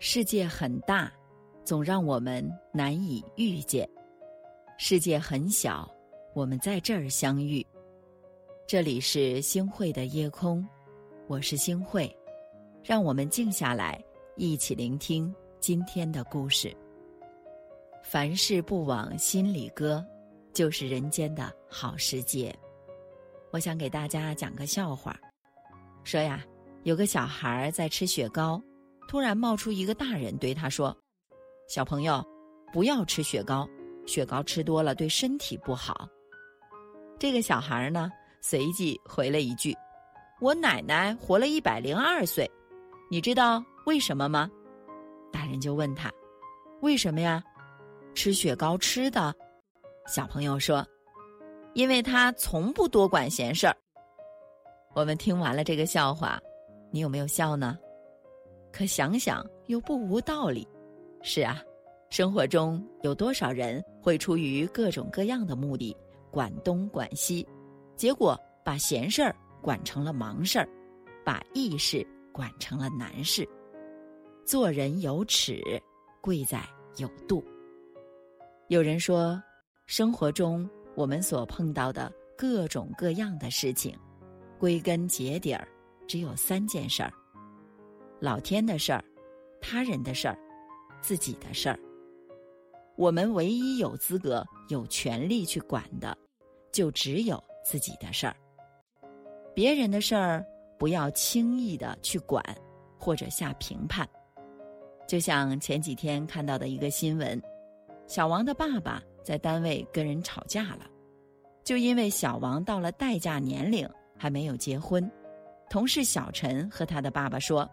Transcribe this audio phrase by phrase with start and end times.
[0.00, 1.12] 世界很大，
[1.64, 3.84] 总让我们难以遇见；
[4.76, 5.90] 世界很小，
[6.34, 7.66] 我们在这儿相遇。
[8.64, 10.64] 这里是星汇的夜空，
[11.26, 12.16] 我是星汇，
[12.84, 14.00] 让我们静下来，
[14.36, 16.72] 一起聆听今天的故事。
[18.00, 20.04] 凡事不往心里搁，
[20.52, 22.56] 就是人间的好时节。
[23.50, 25.18] 我想给大家讲个笑话，
[26.04, 26.44] 说呀，
[26.84, 28.62] 有个小孩在吃雪糕。
[29.08, 30.94] 突然冒出一个大人对他说
[31.66, 32.22] ：“小朋友，
[32.74, 33.66] 不要吃雪糕，
[34.06, 36.06] 雪糕吃多了对身体不好。”
[37.18, 38.12] 这个小孩呢，
[38.42, 39.74] 随即回了一句
[40.42, 42.48] ：“我奶奶活了一百零二岁，
[43.10, 44.48] 你知道为什么吗？”
[45.32, 46.12] 大人就问他
[46.82, 47.42] ：“为什么呀？”
[48.14, 49.34] 吃雪糕吃的，
[50.06, 50.86] 小朋友说
[51.72, 53.74] ：“因为他从不多管闲事儿。”
[54.94, 56.38] 我们听完了这个笑话，
[56.90, 57.78] 你有没有笑呢？
[58.78, 60.64] 可想想又不无道理，
[61.20, 61.60] 是啊，
[62.10, 65.96] 生活中有多少人会出于各种各样的目的，
[66.30, 67.44] 管东管西，
[67.96, 70.68] 结果把闲事儿管成了忙事儿，
[71.24, 73.44] 把易事管成了难事。
[74.44, 75.60] 做人有尺，
[76.20, 76.62] 贵在
[76.98, 77.42] 有度。
[78.68, 79.42] 有人说，
[79.86, 83.92] 生活中我们所碰到的各种各样的事情，
[84.56, 85.66] 归根结底儿，
[86.06, 87.12] 只有三件事儿。
[88.20, 89.04] 老天的事儿，
[89.60, 90.36] 他人的事儿，
[91.00, 91.78] 自己的事儿。
[92.96, 96.18] 我们唯一有资格、有权利去管的，
[96.72, 98.34] 就只有自己的事儿。
[99.54, 100.44] 别人的事儿，
[100.76, 102.44] 不要轻易的去管
[102.98, 104.08] 或者下评判。
[105.06, 107.40] 就像前几天看到的一个新闻，
[108.08, 110.90] 小王的爸爸在单位跟人吵架了，
[111.62, 115.08] 就因为小王到了待嫁年龄还没有结婚，
[115.70, 117.70] 同事小陈和他的爸爸说。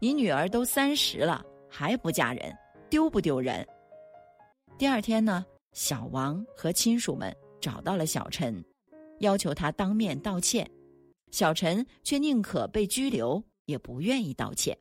[0.00, 2.54] 你女儿都三十了还不嫁人，
[2.90, 3.66] 丢不丢人？
[4.76, 8.62] 第二天呢，小王和亲属们找到了小陈，
[9.20, 10.68] 要求他当面道歉。
[11.30, 14.76] 小陈却宁可被拘留，也不愿意道歉，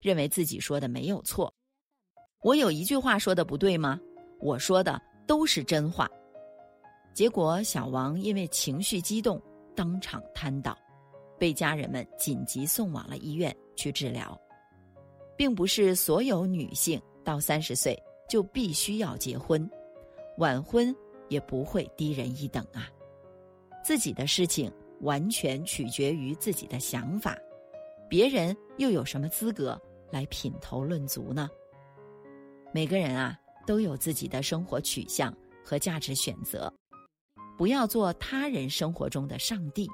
[0.00, 1.52] 认为自己说的没有错。
[2.40, 4.00] 我有一句话说的不对吗？
[4.40, 6.10] 我说的都是真话。
[7.12, 9.40] 结果小王因为情绪激动，
[9.76, 10.76] 当场瘫倒，
[11.38, 14.40] 被家人们紧急送往了医院去治疗。
[15.42, 19.68] 并不是所有女性到三十岁就必须要结婚，
[20.38, 20.94] 晚婚
[21.26, 22.88] 也不会低人一等啊。
[23.82, 27.36] 自己的事情完全取决于自己的想法，
[28.08, 29.76] 别人又有什么资格
[30.12, 31.50] 来品头论足呢？
[32.72, 33.36] 每个人啊
[33.66, 36.72] 都有自己的生活取向和价值选择，
[37.58, 39.88] 不要做他人生活中的上帝。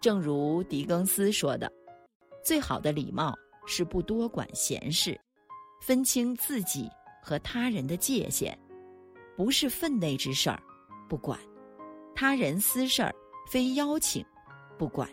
[0.00, 1.72] 正如狄更斯说的
[2.42, 3.32] ：“最好的礼貌。”
[3.66, 5.18] 是不多管闲事，
[5.80, 6.90] 分清自己
[7.22, 8.56] 和他人的界限，
[9.36, 10.62] 不是分内之事儿，
[11.08, 11.38] 不管；
[12.14, 13.14] 他人私事儿，
[13.48, 14.24] 非邀请，
[14.78, 15.08] 不管；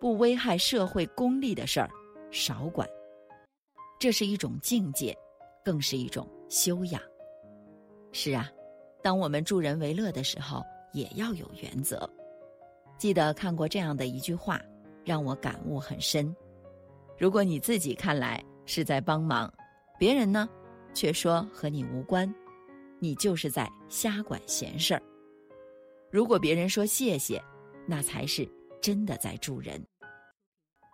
[0.00, 1.90] 不危害社会公利的事儿，
[2.30, 2.88] 少管。
[3.98, 5.16] 这是一种境界，
[5.64, 7.00] 更是一种修养。
[8.12, 8.50] 是啊，
[9.02, 10.62] 当我们助人为乐的时候，
[10.92, 12.08] 也要有原则。
[12.98, 14.60] 记得看过这样的一句话，
[15.04, 16.34] 让我感悟很深。
[17.18, 19.52] 如果你自己看来是在帮忙，
[19.98, 20.48] 别人呢，
[20.92, 22.32] 却说和你无关，
[22.98, 25.02] 你就是在瞎管闲事儿。
[26.10, 27.42] 如果别人说谢谢，
[27.86, 28.46] 那才是
[28.82, 29.82] 真的在助人。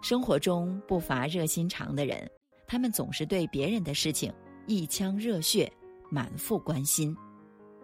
[0.01, 2.31] 生活中不乏热心肠的人，
[2.67, 4.33] 他们总是对别人的事情
[4.67, 5.71] 一腔热血，
[6.09, 7.17] 满腹关心，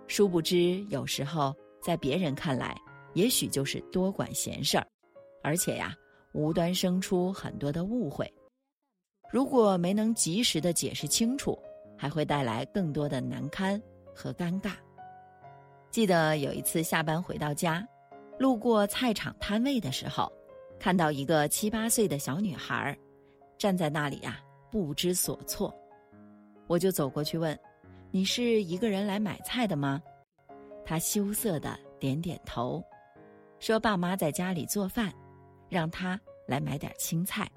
[0.06, 2.80] 殊不知有时候在别人看来，
[3.14, 4.86] 也许就是多管闲事儿，
[5.42, 5.92] 而且呀。
[6.32, 8.32] 无端生出很多的误会，
[9.30, 11.58] 如果没能及时的解释清楚，
[11.96, 13.80] 还会带来更多的难堪
[14.14, 14.72] 和尴尬。
[15.90, 17.86] 记得有一次下班回到家，
[18.38, 20.30] 路过菜场摊位的时候，
[20.78, 22.96] 看到一个七八岁的小女孩，
[23.56, 24.38] 站在那里呀，
[24.70, 25.74] 不知所措。
[26.66, 27.58] 我就走过去问
[28.12, 30.02] ：“你是一个人来买菜的吗？”
[30.84, 32.84] 她羞涩的点点头，
[33.58, 35.12] 说：“爸妈在家里做饭。”
[35.68, 37.50] 让他来买点青菜。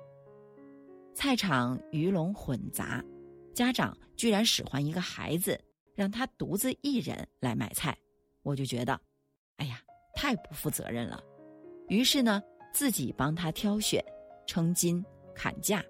[1.13, 3.03] 菜场鱼龙混杂，
[3.53, 5.59] 家长居然使唤一个孩子，
[5.93, 7.95] 让他独自一人来买菜，
[8.43, 8.99] 我就觉得，
[9.57, 9.81] 哎呀，
[10.15, 11.21] 太不负责任了。
[11.89, 12.41] 于是呢，
[12.73, 14.03] 自己帮他挑选、
[14.47, 15.03] 称斤、
[15.35, 15.83] 砍价，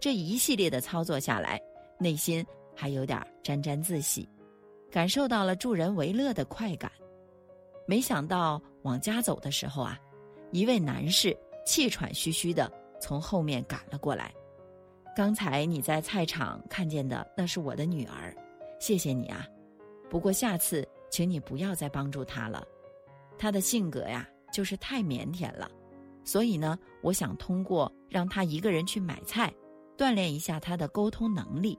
[0.00, 1.60] 这一系列的操作下来，
[1.98, 2.44] 内心
[2.74, 4.28] 还有点沾沾自喜，
[4.90, 6.90] 感受到了助人为乐的快感。
[7.86, 9.98] 没想到往家走的时候啊，
[10.50, 11.34] 一位男士。
[11.64, 12.70] 气喘吁吁的
[13.00, 14.32] 从后面赶了过来，
[15.16, 18.34] 刚才你在菜场看见的那是我的女儿，
[18.78, 19.46] 谢谢你啊。
[20.10, 22.66] 不过下次请你不要再帮助她了，
[23.38, 25.70] 她的性格呀就是太腼腆了。
[26.24, 29.52] 所以呢，我想通过让她一个人去买菜，
[29.96, 31.78] 锻炼一下她的沟通能力。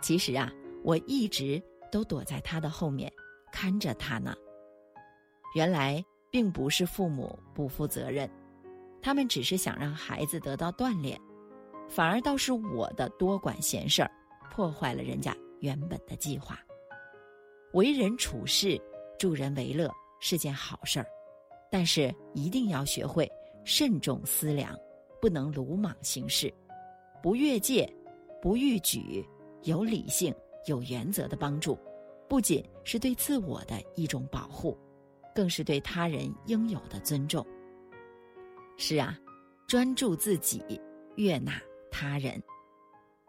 [0.00, 3.12] 其实啊，我一直都躲在她的后面
[3.52, 4.34] 看着她呢。
[5.54, 8.28] 原来并不是父母不负责任，
[9.04, 11.20] 他们只是想让孩子得到锻炼，
[11.90, 14.10] 反而倒是我的多管闲事儿，
[14.50, 16.58] 破坏了人家原本的计划。
[17.74, 18.80] 为人处事，
[19.18, 21.06] 助人为乐是件好事儿，
[21.70, 23.30] 但是一定要学会
[23.62, 24.74] 慎重思量，
[25.20, 26.50] 不能鲁莽行事，
[27.22, 27.86] 不越界，
[28.40, 29.22] 不逾矩，
[29.64, 30.34] 有理性、
[30.64, 31.78] 有原则的帮助，
[32.26, 34.78] 不仅是对自我的一种保护。
[35.34, 37.44] 更是对他人应有的尊重。
[38.76, 39.18] 是啊，
[39.68, 40.62] 专注自己，
[41.16, 41.60] 悦纳
[41.90, 42.42] 他人。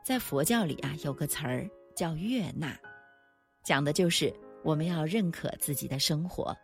[0.03, 2.77] 在佛教里啊，有个词儿叫悦纳，
[3.63, 4.33] 讲的就是
[4.63, 6.55] 我们要认可自己的生活，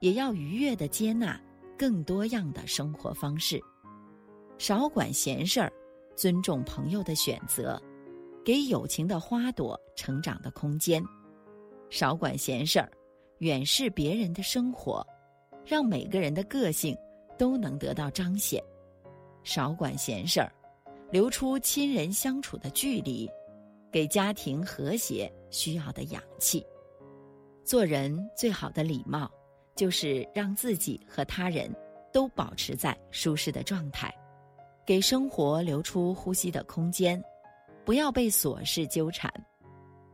[0.00, 1.40] 也要愉悦的接纳
[1.78, 3.60] 更多样的生活方式，
[4.58, 5.72] 少管闲事儿，
[6.16, 7.80] 尊重朋友的选择，
[8.44, 11.04] 给友情的花朵成长的空间，
[11.90, 12.90] 少管闲事儿。
[13.38, 15.06] 远视别人的生活，
[15.64, 16.96] 让每个人的个性
[17.38, 18.62] 都能得到彰显。
[19.44, 20.52] 少管闲事儿，
[21.10, 23.30] 留出亲人相处的距离，
[23.90, 26.66] 给家庭和谐需要的氧气。
[27.64, 29.30] 做人最好的礼貌，
[29.74, 31.74] 就是让自己和他人
[32.12, 34.12] 都保持在舒适的状态，
[34.84, 37.22] 给生活留出呼吸的空间，
[37.84, 39.32] 不要被琐事纠缠。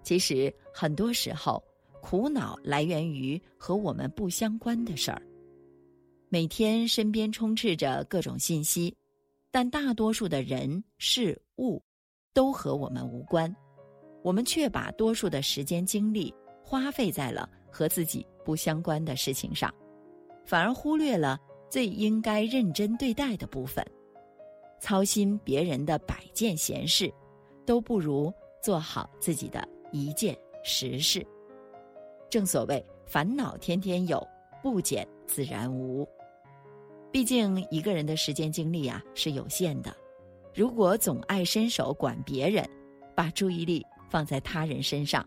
[0.03, 1.61] 其实很多时候。
[2.07, 5.23] 苦恼来源于和我们不相关的事儿。
[6.35, 8.93] 每天身边充斥着各种信息，
[9.53, 11.81] 但大多数的人事物
[12.33, 13.55] 都和我们无关，
[14.21, 19.73] 我们却把多数的时间精力花费在了和自己不相关的事情上，
[20.45, 21.39] 反而忽略了
[21.71, 23.87] 最应该认真对待的部分。
[24.81, 27.09] 操心别人的百件闲事，
[27.65, 31.25] 都不如做好自己的一件实事。
[32.29, 34.21] 正所谓烦恼天天有，
[34.61, 36.05] 不减自然无。
[37.15, 39.97] 毕竟一个人的时间精力啊是有限的，
[40.53, 42.69] 如果总爱伸手管别人，
[43.15, 45.25] 把注意力放在他人身上，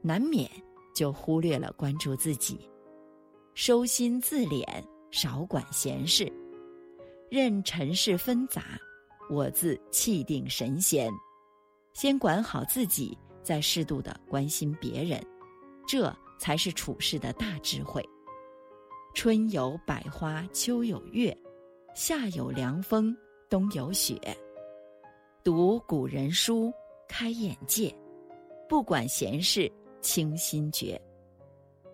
[0.00, 0.50] 难免
[0.94, 2.66] 就忽略了关注自己。
[3.52, 4.66] 收心自敛，
[5.10, 6.32] 少管闲事，
[7.30, 8.80] 任尘世纷杂，
[9.28, 11.12] 我自气定神闲。
[11.92, 15.22] 先管好自己，再适度的关心别人，
[15.86, 16.10] 这。
[16.38, 18.06] 才是处事的大智慧。
[19.16, 21.34] 春有百花，秋有月，
[21.94, 23.16] 夏有凉风，
[23.48, 24.14] 冬有雪。
[25.42, 26.70] 读古人书，
[27.08, 27.90] 开眼界；
[28.68, 29.72] 不管闲事，
[30.02, 31.00] 清心觉。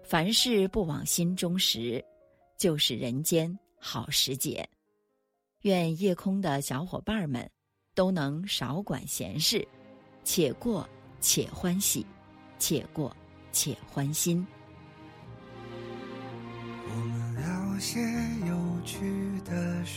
[0.02, 2.04] 凡事不往心中时，
[2.58, 4.68] 就是人间好时节。
[5.60, 7.48] 愿夜空的小伙伴们
[7.94, 9.66] 都能少管闲事，
[10.24, 10.86] 且过
[11.20, 12.04] 且欢喜，
[12.58, 13.16] 且过。
[13.52, 14.44] 且欢心。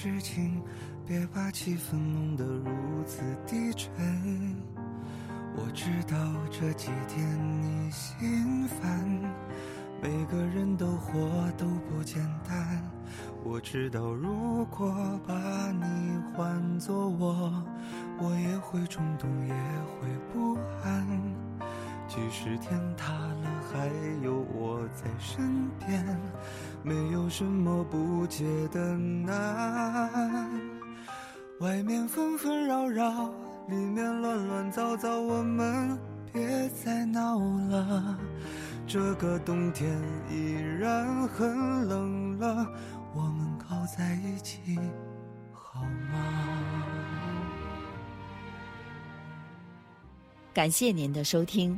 [0.06, 0.62] 事情，
[1.04, 3.92] 别把气氛弄得如此低沉。
[5.56, 6.16] 我知道
[6.52, 7.28] 这几天
[7.59, 9.04] 你心烦，
[10.04, 11.19] 每个人都活
[11.57, 12.80] 都不简单。
[13.44, 14.94] 我知道如果
[15.28, 15.33] 把
[15.71, 17.52] 你换作我，
[18.19, 21.07] 我也会冲动，也会不安。
[22.07, 23.88] 即使天塌了，还
[24.24, 26.06] 有我在身边，
[26.83, 30.50] 没有什么不解的难。
[31.59, 33.33] 外面纷纷扰扰，
[33.68, 35.97] 里面乱乱糟糟，我们
[36.31, 38.18] 别再闹了。
[38.88, 42.71] 这个冬天依然很冷了，
[43.14, 44.78] 我们靠在一起
[45.52, 45.81] 好
[46.12, 46.83] 吗？
[50.54, 51.78] 感谢您的收听。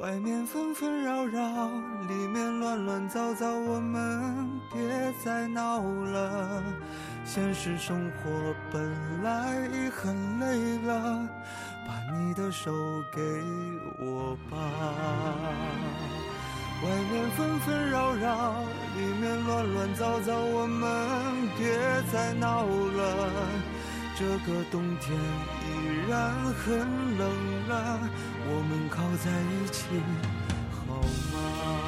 [0.00, 1.68] 外面纷纷扰扰，
[2.08, 4.80] 里面乱乱糟糟，我们别
[5.22, 6.62] 再闹了。
[7.26, 8.30] 现实生活
[8.72, 11.28] 本来已很累了，
[11.86, 12.50] 把你的。
[12.50, 12.72] 手
[13.12, 13.22] 给
[14.00, 14.58] 我吧。
[16.82, 18.54] 外面纷纷扰扰，
[18.96, 21.68] 里面乱乱糟糟，我们别
[22.10, 23.28] 再闹了。
[24.20, 26.76] 这个冬天依然很
[27.16, 27.24] 冷
[27.68, 27.98] 了，
[28.44, 29.86] 我们靠在一起
[30.86, 31.00] 好
[31.32, 31.79] 吗？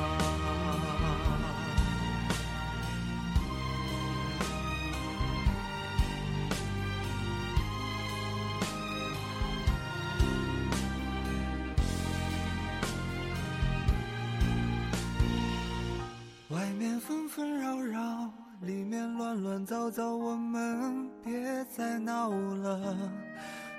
[18.62, 21.32] 里面乱乱糟糟，我们别
[21.76, 22.96] 再闹了。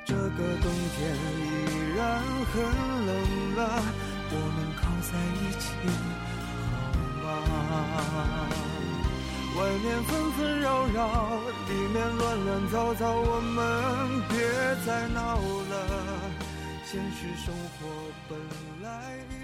[0.03, 2.21] 这个冬天依然
[2.51, 2.61] 很
[3.05, 3.59] 冷了，
[4.29, 5.63] 我们靠在一起
[7.23, 7.57] 好吗？
[9.55, 14.35] 外面纷纷扰扰，里面乱乱糟糟，我们别
[14.85, 15.73] 再闹了。
[16.83, 17.87] 现实生活
[18.27, 18.37] 本
[18.83, 19.42] 来。